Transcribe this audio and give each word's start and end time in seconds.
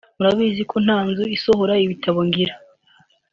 murabizi 0.17 0.63
ko 0.71 0.77
nta 0.85 0.99
nzu 1.09 1.23
isohora 1.35 1.73
ibitabo 1.85 2.19
ngira 2.27 2.53